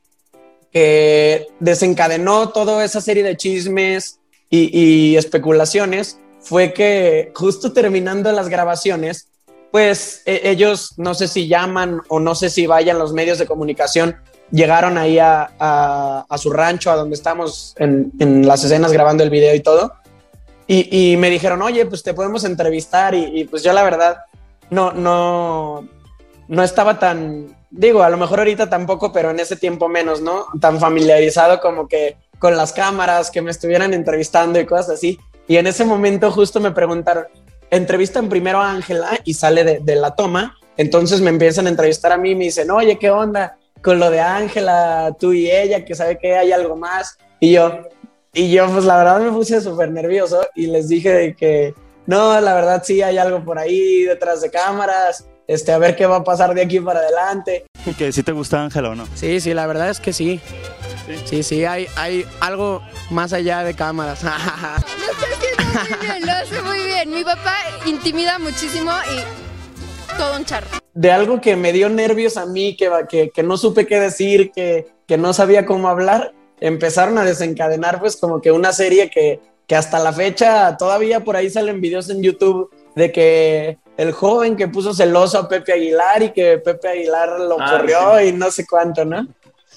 [0.76, 9.30] que desencadenó toda esa serie de chismes y, especulaciones fue que justo terminando las grabaciones,
[9.76, 13.46] pues e, ellos no sé si llaman o no sé si vayan los medios de
[13.46, 14.16] comunicación,
[14.50, 19.60] llegaron ahí a, su rancho, a donde estamos en, las escenas grabando el video y
[19.60, 19.92] todo,
[20.66, 24.20] y, me dijeron, oye, pues te podemos entrevistar y, y, pues yo la verdad
[24.70, 25.86] no, no,
[26.48, 30.46] no estaba tan, digo, a lo mejor ahorita tampoco, pero en ese tiempo menos, ¿no?
[30.62, 35.20] Tan familiarizado como que con las cámaras, que me estuvieran entrevistando y cosas así.
[35.50, 37.26] Y en ese momento justo me preguntaron,
[37.72, 42.18] entrevistan primero a Ángela y sale de, la toma, entonces me empiezan a entrevistar a
[42.18, 45.96] mí y me dicen, oye, ¿qué onda con lo de Ángela, tú y ella, que
[45.96, 47.18] sabe que hay algo más?
[47.40, 47.82] Y yo,
[48.34, 51.74] y yo pues la verdad me puse súper nervioso y les dije que
[52.06, 56.06] no, la verdad sí hay algo por ahí detrás de cámaras, este, a ver qué
[56.06, 57.66] va a pasar de aquí para adelante.
[57.98, 59.08] ¿Que si te gusta Ángela o no?
[59.16, 60.40] Sí, sí, la verdad es que sí.
[61.26, 64.22] Sí, sí, hay, hay algo más allá de cámaras.
[65.76, 67.10] lo está haciendo muy bien, lo hace muy bien.
[67.12, 70.68] Mi papá intimida muchísimo y todo un charro.
[70.94, 74.52] De algo que me dio nervios a mí, que, que, que no supe qué decir,
[74.52, 79.42] que, que no sabía cómo hablar, empezaron a desencadenar pues como que una serie que,
[79.68, 84.56] que hasta la fecha todavía por ahí salen videos en YouTube de que el joven
[84.56, 88.52] que puso celoso a Pepe Aguilar y que Pepe Aguilar lo ah, corrió y no
[88.52, 89.28] sé cuánto, ¿no?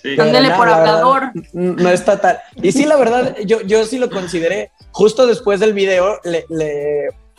[0.02, 0.16] Sí.
[0.18, 1.30] Ándale por hablador.
[1.52, 2.38] No está tal.
[2.56, 4.70] Y sí, la verdad, yo, yo sí lo consideré.
[4.92, 6.44] Justo después del video, le,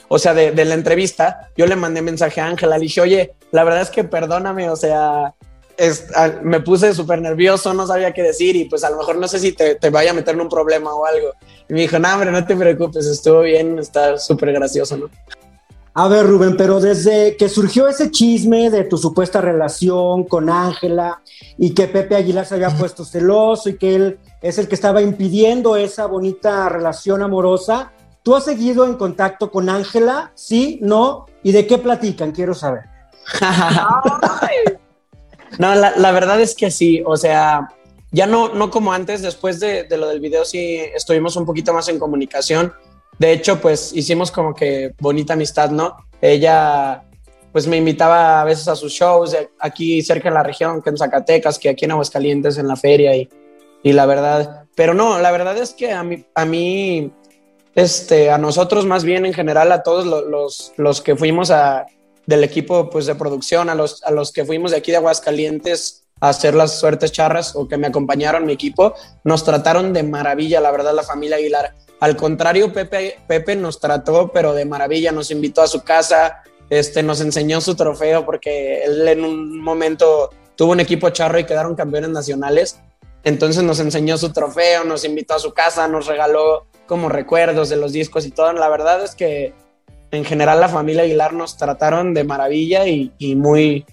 [0.09, 3.63] o sea, de, la entrevista, yo le mandé mensaje a Ángela, le dije, oye, la
[3.63, 5.33] verdad es que perdóname, o sea,
[6.43, 9.39] me puse súper nervioso, no sabía qué decir y pues a lo mejor no sé
[9.39, 11.31] si te, te vaya a meter en un problema o algo.
[11.69, 15.09] Y me dijo, no, hombre, no te preocupes, estuvo bien, está súper gracioso, ¿no?
[15.93, 21.21] A ver, Rubén, pero desde que surgió ese chisme de tu supuesta relación con Ángela
[21.57, 25.01] y que Pepe Aguilar se había puesto celoso y que él es el que estaba
[25.01, 27.91] impidiendo esa bonita relación amorosa,
[28.23, 30.31] ¿tú has seguido en contacto con Ángela?
[30.35, 30.79] ¿Sí?
[30.81, 31.25] ¿No?
[31.43, 32.31] ¿Y de qué platican?
[32.31, 32.83] Quiero saber.
[35.59, 37.67] no, la, verdad es que sí, o sea,
[38.11, 41.73] ya no, no como antes, después de, de lo del video sí estuvimos un poquito
[41.73, 42.73] más en comunicación
[43.19, 45.97] de hecho, pues hicimos como que bonita amistad, ¿no?
[46.21, 47.03] Ella
[47.51, 50.97] pues me invitaba a veces a sus shows aquí cerca de la región, que en
[50.97, 53.27] Zacatecas, que aquí en Aguascalientes, en la feria y,
[53.83, 57.11] y la verdad, pero no, la verdad es que a mí, a mí,
[57.75, 61.87] este, a nosotros más bien en general, a todos los, los, que fuimos a,
[62.25, 65.98] del equipo pues de producción, a los, a los que fuimos de aquí de Aguascalientes
[66.19, 70.71] hacer las suertes charras o que me acompañaron mi equipo, nos trataron de maravilla, la
[70.71, 71.75] verdad, la familia Aguilar.
[71.99, 77.03] Al contrario, Pepe, Pepe nos trató, pero de maravilla, nos invitó a su casa, este,
[77.03, 81.75] nos enseñó su trofeo porque él en un momento tuvo un equipo charro y quedaron
[81.75, 82.79] campeones nacionales.
[83.23, 87.75] Entonces nos enseñó su trofeo, nos invitó a su casa, nos regaló como recuerdos de
[87.75, 88.51] los discos y todo.
[88.53, 89.53] La verdad es que
[90.11, 93.85] en general la familia Aguilar nos trataron de maravilla y, muy,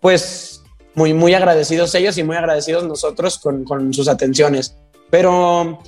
[0.00, 0.61] pues,
[0.94, 4.76] muy, muy agradecidos ellos y muy agradecidos nosotros con, con sus atenciones.
[5.10, 5.78] Pero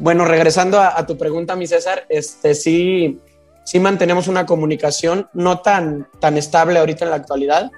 [0.00, 3.20] bueno, regresando a, tu pregunta, mi César, este, sí,
[3.64, 7.70] sí mantenemos una comunicación no tan, tan estable ahorita en la actualidad,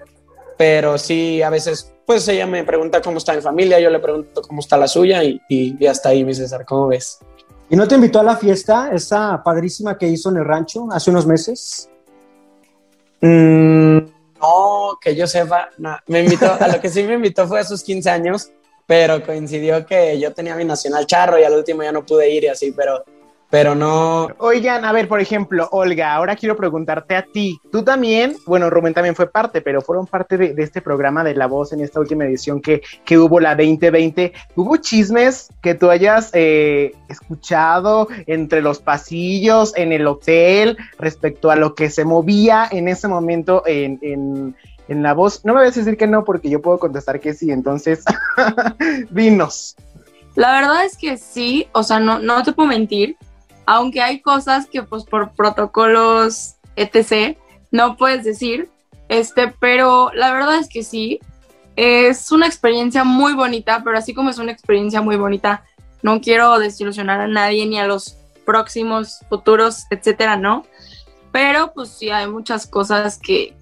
[0.57, 4.41] pero sí a veces, pues ella me pregunta cómo está mi familia, yo le pregunto
[4.43, 7.19] cómo está la suya y, y, hasta ahí, mi César, ¿cómo ves?
[7.69, 11.11] ¿Y no te invitó a la fiesta, esa padrísima que hizo en el rancho hace
[11.11, 11.91] unos meses?
[13.21, 13.99] Mm,
[14.43, 15.97] no, que yo sepa, no.
[16.07, 18.51] Me invitó, a lo que sí me invitó fue a sus 15 años,
[18.87, 22.45] pero coincidió que yo tenía mi nacional charro y al último ya no pude ir
[22.45, 23.05] y así, pero
[23.53, 24.29] pero no.
[24.39, 27.61] Oigan, a ver, por ejemplo, Olga, ahora quiero preguntarte a ti.
[27.71, 31.35] Tú también, bueno, Rubén también fue parte, pero fueron parte de, de este programa de
[31.35, 34.33] La Voz en esta última edición que, que hubo la 2020.
[34.57, 41.57] ¿Hubo chismes que tú hayas eh, escuchado entre los pasillos, en el hotel, respecto a
[41.57, 44.57] lo que se movía en ese momento en, en,
[44.89, 45.45] en La Voz?
[45.45, 48.03] No me vas a decir que no, porque yo puedo contestar que sí, entonces,
[49.11, 49.77] dinos.
[50.37, 53.19] La verdad es que sí, o sea, no, no te puedo mentir,
[53.67, 57.37] aunque hay cosas que pues por protocolos, etc.,
[57.71, 58.69] no puedes decir,
[59.09, 61.21] este, pero la verdad es que sí,
[61.77, 65.65] es una experiencia muy bonita, pero así como es una experiencia muy bonita,
[66.03, 70.67] no quiero desilusionar a nadie ni a los próximos futuros, etcétera, ¿no?
[71.31, 73.55] Pero pues sí hay muchas cosas que,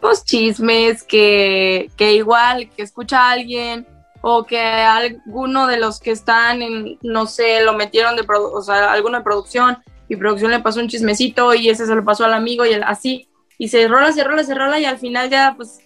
[0.00, 3.86] pues chismes, que, que igual, que escucha a alguien,
[4.22, 8.92] o que alguno de los que están en, no sé, lo metieron de, o sea,
[8.92, 12.34] alguna de producción y producción le pasó un chismecito y ese se lo pasó al
[12.34, 15.54] amigo y el, así, y se rola, se rola, se rola y al final ya
[15.56, 15.80] pues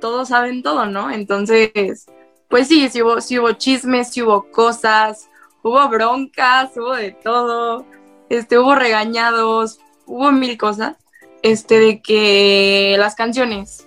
[0.00, 1.10] todos saben todo, ¿no?
[1.10, 2.06] Entonces,
[2.48, 5.30] pues sí, sí hubo, sí hubo chismes, sí hubo cosas,
[5.62, 7.86] hubo broncas, hubo de todo,
[8.28, 10.96] este, hubo regañados, hubo mil cosas,
[11.42, 13.86] este, de que las canciones,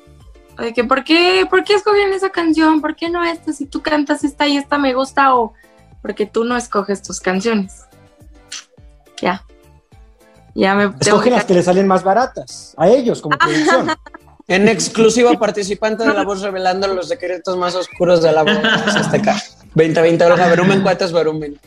[0.63, 2.81] de que ¿por qué, ¿por qué escogen esa canción?
[2.81, 3.53] ¿Por qué no esta?
[3.53, 5.53] Si tú cantas esta y esta me gusta o
[6.01, 7.85] porque tú no escoges tus canciones.
[9.21, 9.43] Ya.
[10.55, 13.91] Ya me Escogen las que le salen más baratas a ellos como producción.
[14.47, 18.57] En exclusiva participante de La Voz revelando los secretos más oscuros de La Voz
[18.95, 19.35] Azteca.
[19.75, 21.59] 2020 horas, volumen, ¿cuántos volumen?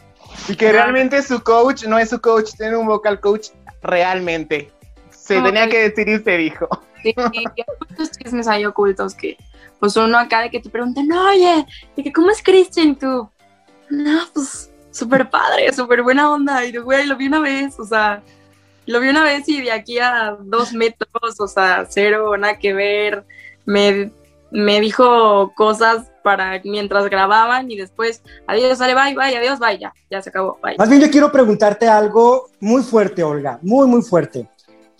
[0.48, 3.48] Y que realmente su coach no es su coach, tiene un vocal coach
[3.82, 4.72] realmente.
[5.10, 6.68] Se tenía que decir y se dijo.
[7.02, 9.36] Sí, hay muchos chismes ahí ocultos que,
[9.78, 13.28] pues uno acá de que te preguntan, oye, ¿y que cómo es Christian tú?
[13.88, 16.64] No, pues súper padre, súper buena onda.
[16.64, 18.22] Y güey, lo vi una vez, o sea,
[18.86, 22.72] lo vi una vez y de aquí a dos metros, o sea, cero, nada que
[22.74, 23.24] ver.
[23.66, 24.10] Me,
[24.50, 29.92] me dijo cosas para mientras grababan y después, adiós, sale, bye, bye, adiós, bye, ya,
[30.10, 30.76] ya se acabó, bye.
[30.76, 34.48] Más bien yo quiero preguntarte algo muy fuerte, Olga, muy, muy fuerte.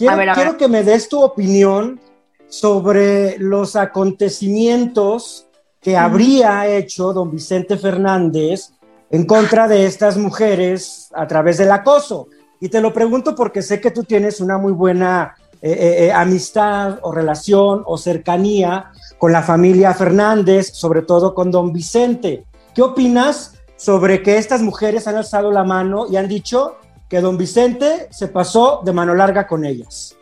[0.01, 0.59] Quiero, A ver, a quiero ver.
[0.59, 2.01] que me des tu opinión
[2.49, 5.47] sobre los acontecimientos
[5.79, 8.71] que habría hecho don Vicente Fernández
[9.11, 12.29] en contra de estas mujeres a través del acoso.
[12.63, 16.13] Y te lo pregunto porque sé que tú tienes una muy buena eh, eh, eh,
[16.13, 22.45] amistad o relación o cercanía con la familia Fernández, sobre todo con don Vicente.
[22.75, 26.77] ¿Qué opinas sobre que estas mujeres han alzado la mano y han dicho
[27.11, 30.17] que don Vicente se pasó de mano larga con ellas?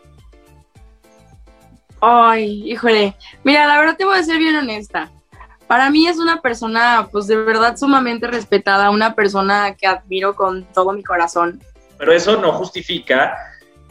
[2.01, 3.15] Ay, híjole.
[3.43, 5.11] Mira, la verdad te voy a ser bien honesta.
[5.67, 10.63] Para mí es una persona, pues de verdad sumamente respetada, una persona que admiro con
[10.73, 11.61] todo mi corazón.
[11.99, 13.37] Pero eso no justifica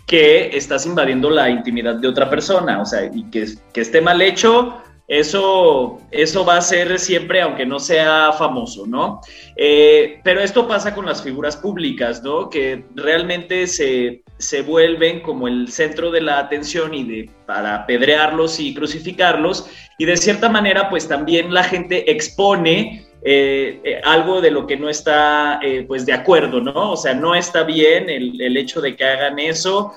[0.05, 4.21] que estás invadiendo la intimidad de otra persona, o sea, y que, que esté mal
[4.21, 9.23] hecho, eso, eso va a ser siempre, aunque no sea famoso, ¿no?
[9.57, 12.51] Eh, pero esto pasa con las figuras públicas, ¿no?
[12.51, 18.61] Que realmente se, se vuelven como el centro de la atención y de, para apedrearlos
[18.61, 24.53] y crucificarlos, y de cierta manera, pues también la gente expone eh, eh, algo de
[24.53, 26.93] lo que no está eh, pues de acuerdo, ¿no?
[26.93, 29.93] O sea, no está bien el, hecho de que hagan eso.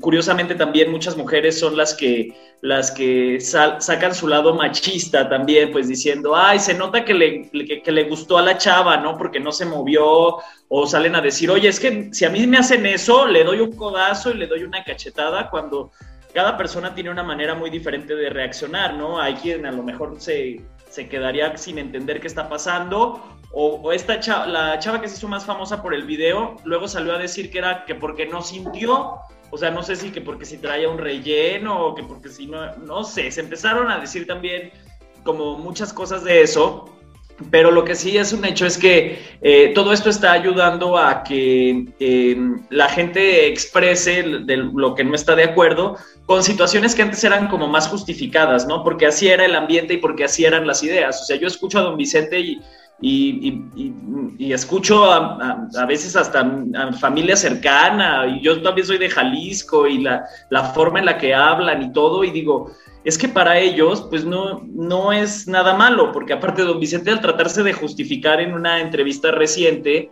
[0.00, 5.88] Curiosamente también muchas mujeres son las que, las que sacan su lado machista también, pues
[5.88, 9.16] diciendo, ay, se nota que le, que, que le gustó a la chava, ¿no?
[9.16, 12.58] Porque no se movió, o salen a decir, oye, es que si a mí me
[12.58, 15.92] hacen eso, le doy un codazo y le doy una cachetada cuando
[16.34, 19.20] cada persona tiene una manera muy diferente de reaccionar, ¿no?
[19.20, 20.60] Hay quien a lo mejor se,
[20.96, 25.28] se quedaría sin entender qué está pasando, o, esta chava, la chava que se hizo
[25.28, 29.18] más famosa por el video, luego salió a decir que era que porque no sintió,
[29.50, 32.46] o sea, no sé si que porque si traía un relleno, o que porque si
[32.46, 34.72] no, no sé, se empezaron a decir también
[35.22, 36.88] como muchas cosas de eso,
[37.50, 41.22] pero lo que sí es un hecho es que eh, todo esto está ayudando a
[41.22, 42.36] que eh,
[42.70, 47.48] la gente exprese de lo que no está de acuerdo con situaciones que antes eran
[47.48, 48.82] como más justificadas, ¿no?
[48.82, 51.22] Porque así era el ambiente y porque así eran las ideas.
[51.22, 52.58] O sea, yo escucho a don Vicente y,
[53.00, 59.10] y, escucho a, a- a veces hasta a familia cercana, y yo también soy de
[59.10, 62.72] Jalisco, y la, la forma en la que hablan y todo, y digo,
[63.06, 67.20] es que para ellos, pues no, no es nada malo, porque aparte don Vicente al
[67.20, 70.10] tratarse de justificar en una entrevista reciente,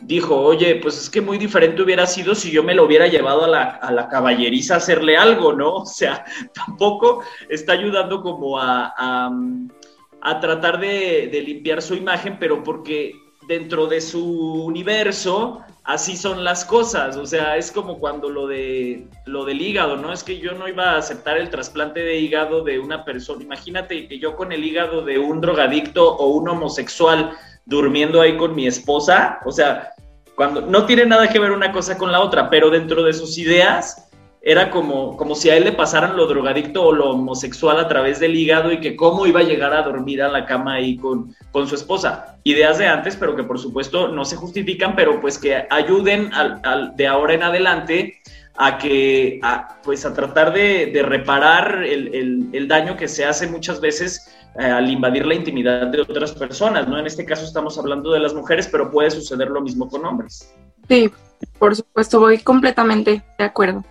[0.00, 3.46] dijo, oye, pues es que muy diferente hubiera sido si yo me lo hubiera llevado
[3.46, 5.74] a la, a la caballeriza a hacerle algo, ¿no?
[5.78, 12.62] O sea, tampoco está ayudando como a, a, tratar de, de limpiar su imagen, pero
[12.62, 13.12] porque
[13.48, 14.22] dentro de su
[14.64, 19.96] universo así son las cosas, o sea, es como cuando lo de lo del hígado,
[19.96, 20.12] ¿no?
[20.12, 23.44] Es que yo no iba a aceptar el trasplante de hígado de una persona.
[23.44, 27.30] Imagínate que yo con el hígado de un drogadicto o un homosexual
[27.64, 29.92] durmiendo ahí con mi esposa, o sea,
[30.34, 33.38] cuando no tiene nada que ver una cosa con la otra, pero dentro de sus
[33.38, 34.05] ideas
[34.46, 38.20] era como, como si a él le pasaran lo drogadicto o lo homosexual a través
[38.20, 41.34] del hígado y que cómo iba a llegar a dormir a la cama ahí con,
[41.50, 42.38] con su esposa.
[42.44, 46.94] Ideas de antes, pero que por supuesto no se justifican, pero pues que ayuden al,
[46.94, 48.20] de ahora en adelante
[48.54, 53.48] a que, a, pues a tratar de, reparar el, el, el, daño que se hace
[53.48, 57.00] muchas veces eh, al invadir la intimidad de otras personas, ¿no?
[57.00, 60.54] En este caso estamos hablando de las mujeres, pero puede suceder lo mismo con hombres.
[60.88, 61.10] Sí,
[61.58, 63.82] por supuesto, voy completamente de acuerdo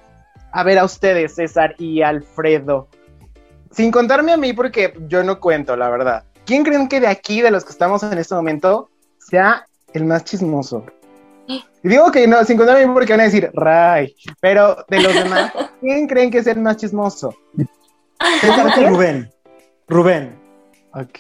[0.56, 2.88] a ver a ustedes, César y Alfredo.
[3.72, 6.24] Sin contarme a mí, porque yo no cuento, la verdad.
[6.46, 10.24] ¿Quién creen que de aquí, de los que estamos en este momento, sea el más
[10.24, 10.86] chismoso?
[11.46, 14.16] Y digo que no, sin contarme a mí, porque van a decir, Ray.
[14.40, 17.36] Pero de los demás, ¿quién creen que es el más chismoso?
[18.88, 19.30] Rubén.
[19.90, 20.40] Rubén.
[20.94, 21.20] Ok.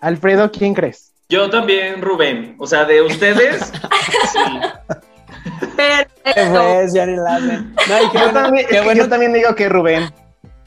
[0.00, 1.12] Alfredo, ¿quién crees?
[1.28, 2.56] Yo también, Rubén.
[2.58, 3.72] O sea, de ustedes,
[4.32, 4.40] sí.
[6.34, 9.02] Pues, ya ni la no, qué yo, también, qué bueno.
[9.04, 10.12] yo también digo que Rubén.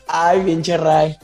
[0.07, 1.17] Ay, pinche Ray.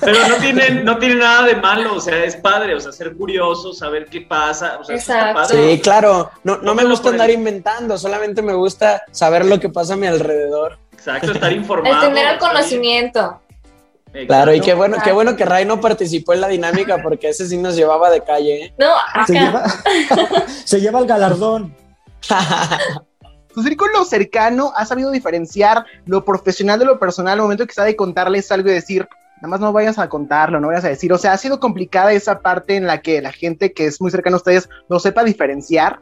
[0.00, 3.14] Pero no tiene, no tiene nada de malo, o sea, es padre, o sea, ser
[3.14, 4.78] curioso, saber qué pasa.
[4.80, 5.54] O sea, Exacto.
[5.54, 9.94] Sí, claro, no, no, me gusta andar inventando, solamente me gusta saber lo que pasa
[9.94, 10.78] a mi alrededor.
[10.92, 11.94] Exacto, estar informado.
[11.94, 13.40] El tener el conocimiento.
[14.06, 14.26] Exacto.
[14.26, 17.46] Claro, y qué bueno, qué bueno que Ray no participó en la dinámica porque ese
[17.46, 18.64] sí nos llevaba de calle.
[18.64, 18.74] ¿eh?
[18.78, 19.26] No, acá.
[19.26, 19.64] Se lleva,
[20.64, 21.74] se lleva el galardón.
[23.58, 27.96] tu círculo cercano ha sabido diferenciar lo profesional de lo personal al momento que sabe
[27.96, 31.12] contarles algo y decir, nada más no vayas a contarlo, no vayas a decir.
[31.12, 34.12] O sea, ha sido complicada esa parte en la que la gente que es muy
[34.12, 35.98] cercana a ustedes no sepa diferenciar.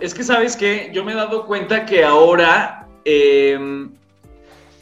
[0.00, 2.88] Es que sabes que yo me he dado cuenta que ahora,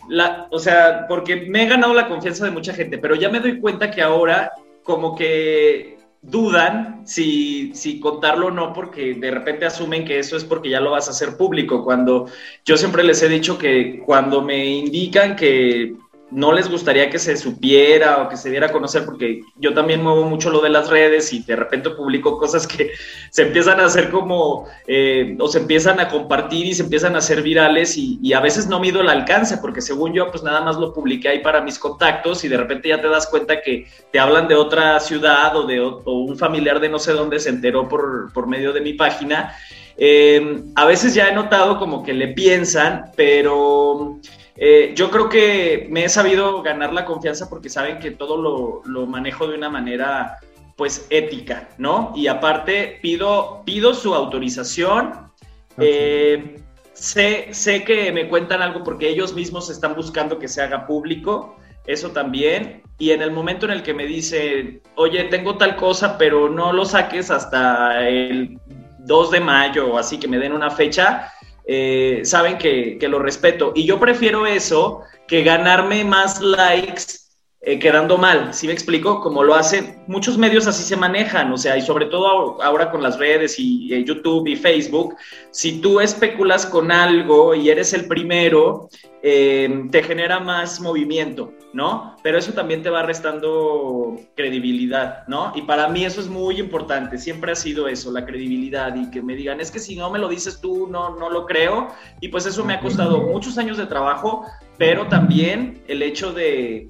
[0.08, 3.40] la, o sea, porque me he ganado la confianza de mucha gente, pero ya me
[3.40, 4.52] doy cuenta que ahora
[4.84, 10.44] como que dudan si, si, contarlo o no, porque de repente asumen que eso es
[10.44, 11.82] porque ya lo vas a hacer público.
[11.84, 12.26] Cuando
[12.64, 15.96] yo siempre les he dicho que cuando me indican que
[16.30, 20.02] no les gustaría que se supiera o que se diera a conocer, porque yo también
[20.02, 22.92] muevo mucho lo de las redes y de repente publico cosas que
[23.30, 27.18] se empiezan a hacer como, eh, o se empiezan a compartir y se empiezan a
[27.18, 30.60] hacer virales y, y, a veces no mido el alcance, porque según yo, pues nada
[30.60, 33.86] más lo publiqué ahí para mis contactos y de repente ya te das cuenta que
[34.12, 37.50] te hablan de otra ciudad o de o un familiar de no sé dónde se
[37.50, 39.54] enteró por, por medio de mi página.
[39.96, 44.18] Eh, a veces ya he notado como que le piensan, pero
[44.62, 48.82] eh, yo creo que me he sabido ganar la confianza porque saben que todo lo,
[48.84, 50.38] lo manejo de una manera
[50.76, 52.12] pues ética, ¿no?
[52.14, 55.30] Y aparte pido, pido su autorización.
[55.72, 55.88] Okay.
[55.88, 60.86] Eh, sé, sé que me cuentan algo porque ellos mismos están buscando que se haga
[60.86, 62.82] público, eso también.
[62.98, 66.70] Y en el momento en el que me dicen, oye, tengo tal cosa, pero no
[66.74, 68.58] lo saques hasta el
[68.98, 71.32] 2 de mayo, así que me den una fecha,
[71.66, 73.72] eh, saben que, que, lo respeto.
[73.74, 77.19] Y yo prefiero eso que ganarme más likes
[77.62, 79.20] eh, quedando mal, ¿sí me explico?
[79.20, 83.02] Como lo hacen, muchos medios así se manejan, o sea, y sobre todo ahora con
[83.02, 85.14] las redes y eh, YouTube y Facebook,
[85.50, 88.88] si tú especulas con algo y eres el primero,
[89.22, 92.16] eh, te genera más movimiento, ¿no?
[92.22, 95.52] Pero eso también te va restando credibilidad, ¿no?
[95.54, 99.20] Y para mí eso es muy importante, siempre ha sido eso, la credibilidad y que
[99.20, 101.88] me digan, es que si no me lo dices tú, no, no lo creo,
[102.22, 104.46] y pues eso me ha costado muchos años de trabajo,
[104.78, 106.88] pero también el hecho de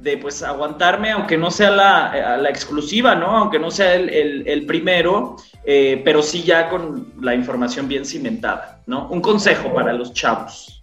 [0.00, 3.36] de pues aguantarme, aunque no sea la, la exclusiva, ¿no?
[3.36, 8.04] Aunque no sea el, el, el primero, eh, pero sí ya con la información bien
[8.04, 9.08] cimentada, ¿no?
[9.08, 10.80] Un consejo para los chavos.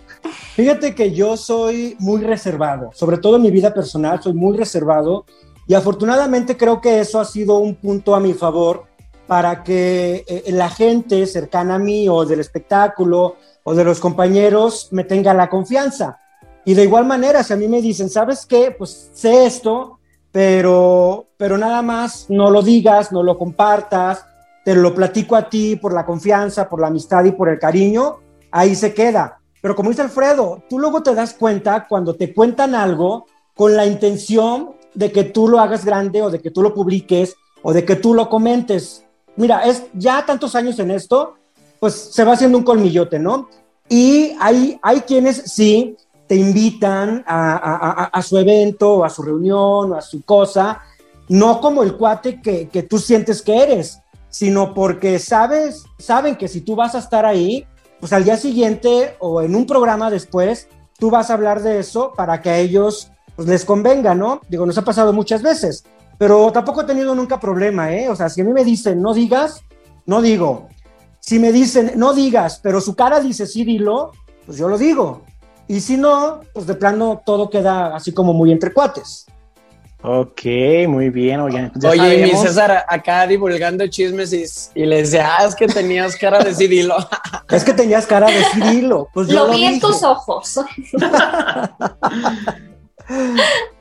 [0.55, 5.25] Fíjate que yo soy muy reservado, sobre todo en mi vida personal, soy muy reservado
[5.67, 8.85] y afortunadamente creo que eso ha sido un punto a mi favor
[9.25, 14.89] para que eh, la gente cercana a mí o del espectáculo o de los compañeros
[14.91, 16.19] me tenga la confianza
[16.67, 18.75] y de igual manera, si a mí me dicen, ¿sabes qué?
[18.77, 19.99] Pues sé esto,
[20.33, 24.25] pero, pero nada más no lo digas, no lo compartas,
[24.65, 28.17] te lo platico a ti por la confianza, por la amistad y por el cariño,
[28.51, 29.39] ahí se queda.
[29.61, 33.85] Pero como dice Alfredo, tú luego te das cuenta cuando te cuentan algo con la
[33.85, 37.85] intención de que tú lo hagas grande o de que tú lo publiques o de
[37.85, 39.05] que tú lo comentes.
[39.37, 41.35] Mira, es ya tantos años en esto,
[41.79, 43.47] pues se va haciendo un colmillote, ¿no?
[43.87, 45.95] Y hay, hay quienes sí
[46.27, 50.81] te invitan a, a, a, su evento, a su reunión, a su cosa,
[51.29, 56.47] no como el cuate que, que tú sientes que eres, sino porque sabes, saben que
[56.47, 57.65] si tú vas a estar ahí,
[57.99, 60.67] pues al día siguiente o en un programa después,
[60.99, 64.41] tú vas a hablar de eso para que a ellos pues, les convenga, ¿no?
[64.49, 65.85] Digo, nos ha pasado muchas veces,
[66.17, 68.09] pero tampoco he tenido nunca problema, ¿eh?
[68.09, 69.61] O sea, si a mí me dicen no digas,
[70.05, 70.67] no digo.
[71.19, 74.11] Si me dicen no digas, pero su cara dice sí, dilo,
[74.45, 75.23] pues yo lo digo.
[75.67, 79.25] Y si no, pues de plano todo queda así como muy entre cuates.
[80.03, 80.41] Ok,
[80.87, 81.71] muy bien, oye.
[81.83, 84.31] Oye, mi César acá divulgando chismes
[84.75, 86.95] y, le decía, ah, es que tenías cara de sí, dilo.
[87.49, 89.09] es que tenías cara de sí, dilo.
[89.13, 90.59] Pues lo, vi en tus ojos.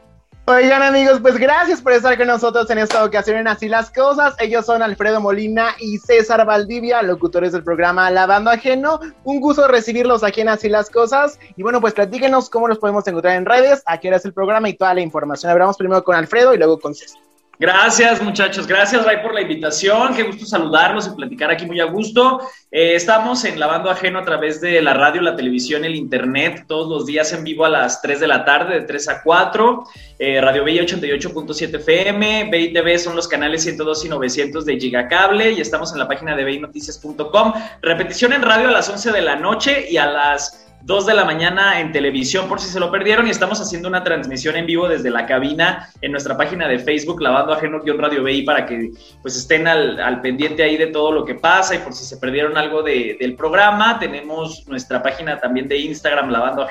[0.49, 4.37] Oigan amigos, pues gracias por estar con nosotros en esta ocasión en Así las Cosas.
[4.39, 9.01] Ellos son Alfredo Molina y César Valdivia, locutores del programa Lavando Ajeno.
[9.25, 11.41] Un gusto recibirlos aquí en Así las Cosas.
[11.57, 14.35] Y bueno, pues platíquenos cómo los podemos encontrar en redes, a qué hora es el
[14.35, 15.51] programa y toda la información.
[15.51, 17.21] Hablamos primero con Alfredo y luego con César.
[17.59, 18.67] Gracias, muchachos.
[18.67, 20.15] Gracias, Ray, por la invitación.
[20.15, 22.41] Qué gusto saludarlos y platicar aquí muy a gusto.
[22.71, 26.87] Eh, estamos en Lavando Ajeno a través de la radio, la televisión, el internet, todos
[26.87, 29.85] los días en vivo a las 3 de la tarde, de 3 a 4.
[30.19, 35.61] Eh, radio Bella 88.7 FM, BITV son los canales 102 y 900 de Gigacable y
[35.61, 37.53] estamos en la página de beinoticias.com.
[37.83, 41.25] Repetición en radio a las 11 de la noche y a las 2 de la
[41.25, 44.89] mañana en televisión por si se lo perdieron y estamos haciendo una transmisión en vivo
[44.89, 49.67] desde la cabina en nuestra página de Facebook Lavando Ajeno-Radio BI para que pues estén
[49.67, 53.35] al, pendiente ahí de todo lo que pasa y por si se perdieron algo del
[53.35, 56.63] programa tenemos nuestra página también de Instagram Lavando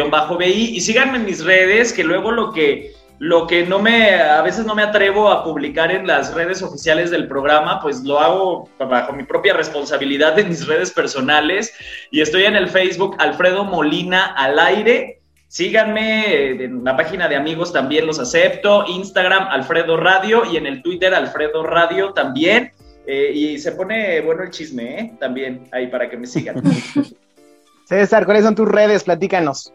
[0.00, 4.42] Ajeno-BI y síganme en mis redes que luego lo que lo que no me, a
[4.42, 8.68] veces no me atrevo a publicar en las redes oficiales del programa, pues lo hago
[8.80, 11.72] bajo mi propia responsabilidad en mis redes personales.
[12.10, 15.20] Y estoy en el Facebook Alfredo Molina al aire.
[15.46, 18.86] Síganme en la página de amigos también los acepto.
[18.88, 22.72] Instagram Alfredo Radio y en el Twitter Alfredo Radio también.
[23.06, 25.12] Eh, y se pone bueno el chisme, ¿eh?
[25.20, 26.60] También ahí para que me sigan.
[27.84, 29.04] César, ¿cuáles son tus redes?
[29.04, 29.72] Platícanos.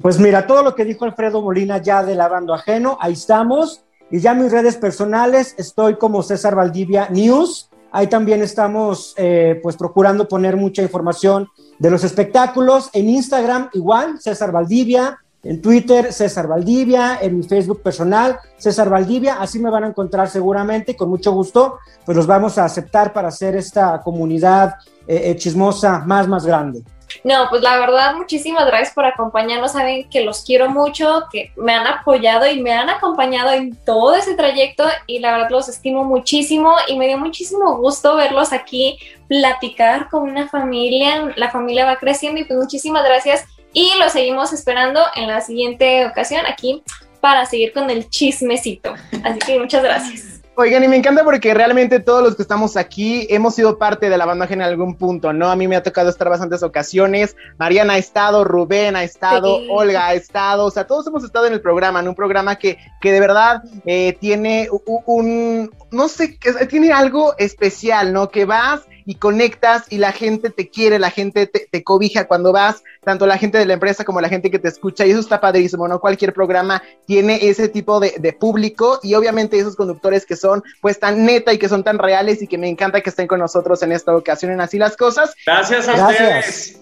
[0.00, 3.82] Pues mira, todo lo que dijo Alfredo Molina ya de lavando ajeno, ahí estamos.
[4.10, 7.70] Y ya mis redes personales, estoy como César Valdivia News.
[7.92, 12.90] Ahí también estamos eh, pues procurando poner mucha información de los espectáculos.
[12.92, 15.18] En Instagram igual, César Valdivia.
[15.42, 17.18] En Twitter, César Valdivia.
[17.20, 19.40] En mi Facebook personal, César Valdivia.
[19.40, 21.78] Así me van a encontrar seguramente y con mucho gusto.
[22.04, 24.74] Pues los vamos a aceptar para hacer esta comunidad
[25.06, 26.84] eh, eh, chismosa más, más grande.
[27.22, 29.72] No, pues la verdad, muchísimas gracias por acompañarnos.
[29.72, 34.14] Saben que los quiero mucho, que me han apoyado y me han acompañado en todo
[34.14, 38.98] ese trayecto y la verdad los estimo muchísimo y me dio muchísimo gusto verlos aquí
[39.28, 41.32] platicar con una familia.
[41.36, 46.06] La familia va creciendo y pues muchísimas gracias y los seguimos esperando en la siguiente
[46.06, 46.82] ocasión aquí
[47.20, 48.94] para seguir con el chismecito.
[49.24, 50.29] Así que muchas gracias.
[50.60, 54.18] Oigan, y me encanta porque realmente todos los que estamos aquí hemos sido parte de
[54.18, 55.50] la banda en algún punto, ¿no?
[55.50, 57.34] A mí me ha tocado estar bastantes ocasiones.
[57.58, 61.54] Mariana ha estado, Rubén ha estado, Olga ha estado, o sea, todos hemos estado en
[61.54, 64.68] el programa, en un programa que, que de verdad eh, tiene
[65.06, 66.38] un, no sé,
[66.68, 68.28] tiene algo especial, ¿no?
[68.28, 72.84] Que vas y conectas y la gente te quiere, la gente te, cobija cuando vas,
[73.02, 75.40] tanto la gente de la empresa como la gente que te escucha, y eso está
[75.40, 75.98] padrísimo, ¿no?
[75.98, 81.26] Cualquier programa tiene ese tipo de, público y obviamente esos conductores que son pues tan
[81.26, 83.90] neta y que son tan reales y que me encanta que estén con nosotros en
[83.90, 85.34] esta ocasión en Así las Cosas.
[85.44, 86.78] Gracias a ustedes.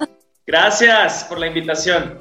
[0.47, 2.19] Gracias por la invitación.